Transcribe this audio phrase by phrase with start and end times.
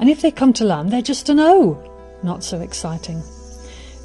[0.00, 1.78] and if they come to land, they're just an O.
[2.22, 3.22] Not so exciting.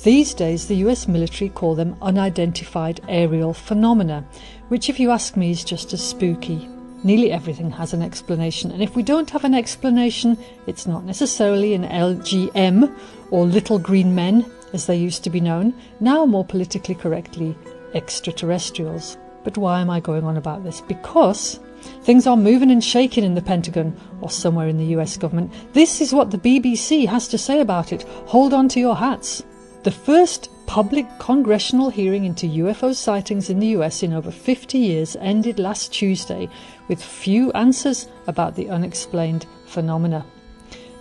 [0.04, 4.24] These days, the US military call them unidentified aerial phenomena,
[4.68, 6.70] which, if you ask me, is just as spooky.
[7.04, 11.74] Nearly everything has an explanation, and if we don't have an explanation, it's not necessarily
[11.74, 12.96] an LGM
[13.32, 17.56] or little green men, as they used to be known, now more politically correctly,
[17.94, 19.18] extraterrestrials.
[19.44, 20.82] But why am I going on about this?
[20.82, 21.60] Because
[22.04, 25.52] things are moving and shaking in the Pentagon or somewhere in the US government.
[25.74, 28.04] This is what the BBC has to say about it.
[28.28, 29.44] Hold on to your hats.
[29.84, 35.16] The first public congressional hearing into UFO sightings in the US in over 50 years
[35.20, 36.50] ended last Tuesday
[36.88, 40.26] with few answers about the unexplained phenomena.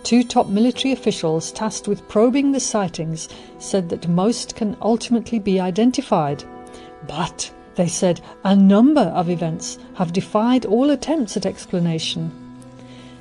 [0.03, 5.59] Two top military officials tasked with probing the sightings said that most can ultimately be
[5.59, 6.43] identified.
[7.07, 12.31] But they said a number of events have defied all attempts at explanation.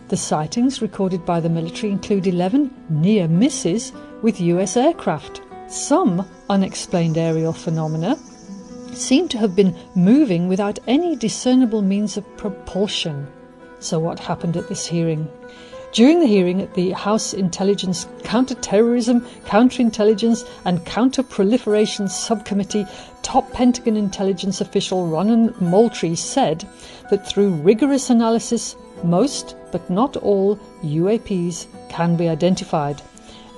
[0.09, 5.41] The sightings recorded by the military include 11 near misses with US aircraft.
[5.69, 8.17] Some unexplained aerial phenomena
[8.93, 13.27] seem to have been moving without any discernible means of propulsion.
[13.81, 15.29] So, what happened at this hearing?
[15.95, 22.85] During the hearing at the House Intelligence, Counterterrorism, Counterintelligence and Counterproliferation Subcommittee,
[23.23, 26.69] top Pentagon intelligence official Ronald Moultrie said
[27.11, 33.01] that through rigorous analysis, most, but not all, UAPs can be identified.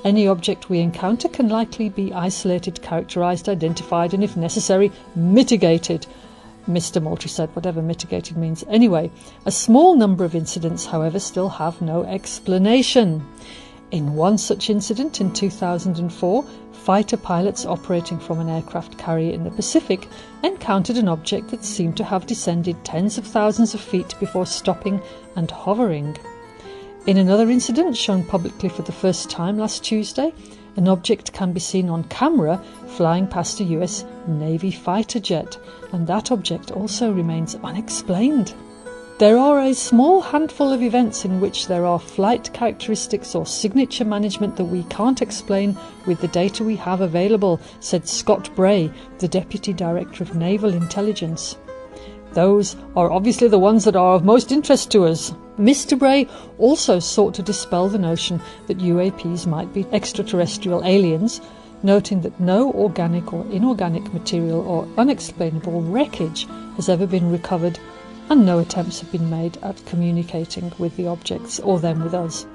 [0.04, 6.06] Any object we encounter can likely be isolated, characterized, identified, and if necessary, mitigated
[6.68, 7.02] Mr.
[7.02, 8.64] Moultrie said, whatever mitigated means.
[8.68, 9.10] Anyway,
[9.44, 13.24] a small number of incidents, however, still have no explanation.
[13.92, 19.50] In one such incident in 2004, fighter pilots operating from an aircraft carrier in the
[19.50, 20.08] Pacific
[20.42, 25.00] encountered an object that seemed to have descended tens of thousands of feet before stopping
[25.36, 26.16] and hovering.
[27.06, 30.32] In another incident shown publicly for the first time last Tuesday,
[30.76, 35.58] an object can be seen on camera flying past a US Navy fighter jet,
[35.92, 38.54] and that object also remains unexplained.
[39.18, 44.04] There are a small handful of events in which there are flight characteristics or signature
[44.04, 49.28] management that we can't explain with the data we have available, said Scott Bray, the
[49.28, 51.56] Deputy Director of Naval Intelligence.
[52.34, 55.32] Those are obviously the ones that are of most interest to us.
[55.58, 55.98] Mr.
[55.98, 56.28] Bray
[56.58, 61.40] also sought to dispel the notion that UAPs might be extraterrestrial aliens,
[61.82, 66.46] noting that no organic or inorganic material or unexplainable wreckage
[66.76, 67.78] has ever been recovered
[68.28, 72.46] and no attempts have been made at communicating with the objects or them with us.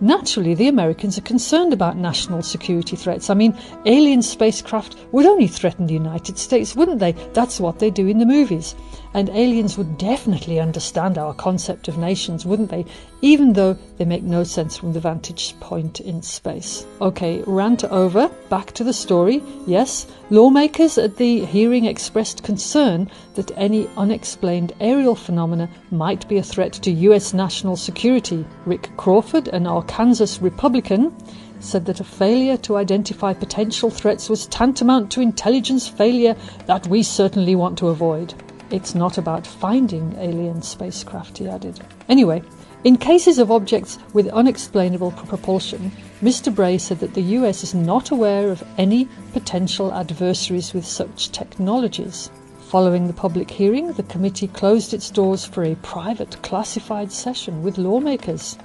[0.00, 3.30] Naturally, the Americans are concerned about national security threats.
[3.30, 3.56] I mean,
[3.86, 7.12] alien spacecraft would only threaten the United States, wouldn't they?
[7.32, 8.74] That's what they do in the movies.
[9.14, 12.84] And aliens would definitely understand our concept of nations, wouldn't they?
[13.22, 16.84] Even though they make no sense from the vantage point in space.
[17.00, 18.28] Okay, rant over.
[18.48, 19.40] Back to the story.
[19.66, 26.42] Yes, lawmakers at the hearing expressed concern that any unexplained aerial phenomena might be a
[26.42, 28.44] threat to US national security.
[28.66, 31.14] Rick Crawford, an Arkansas Republican,
[31.60, 36.36] said that a failure to identify potential threats was tantamount to intelligence failure
[36.66, 38.34] that we certainly want to avoid.
[38.74, 41.78] It's not about finding alien spacecraft, he added.
[42.08, 42.42] Anyway,
[42.82, 46.52] in cases of objects with unexplainable propulsion, Mr.
[46.52, 52.32] Bray said that the US is not aware of any potential adversaries with such technologies.
[52.68, 57.78] Following the public hearing, the committee closed its doors for a private classified session with
[57.78, 58.58] lawmakers.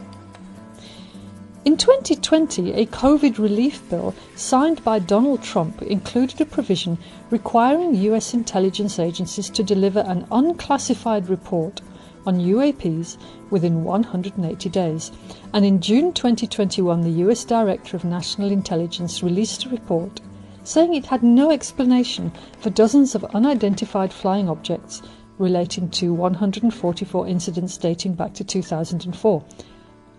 [1.66, 6.98] In 2020, a COVID relief bill signed by Donald Trump included a provision
[7.30, 11.82] requiring US intelligence agencies to deliver an unclassified report
[12.26, 13.18] on UAPs
[13.50, 15.12] within 180 days.
[15.54, 20.22] And in June 2021, the US Director of National Intelligence released a report
[20.64, 25.02] saying it had no explanation for dozens of unidentified flying objects
[25.38, 29.44] relating to 144 incidents dating back to 2004.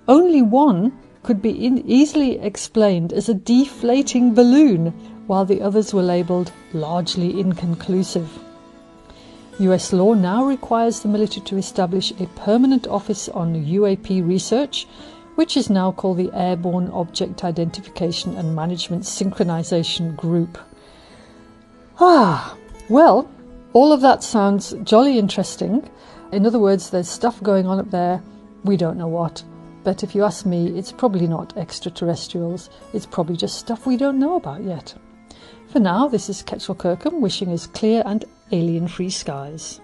[0.06, 4.86] Only one could be easily explained as a deflating balloon,
[5.26, 8.38] while the others were labelled largely inconclusive.
[9.60, 14.86] US law now requires the military to establish a permanent office on UAP research,
[15.34, 20.58] which is now called the Airborne Object Identification and Management Synchronization Group.
[22.00, 22.56] Ah,
[22.88, 23.28] well,
[23.74, 25.88] all of that sounds jolly interesting.
[26.32, 28.22] In other words, there's stuff going on up there,
[28.64, 29.42] we don't know what.
[29.82, 34.18] But if you ask me, it's probably not extraterrestrials, it's probably just stuff we don't
[34.18, 34.94] know about yet.
[35.68, 39.80] For now, this is Ketchel Kirkham wishing us clear and alien free skies.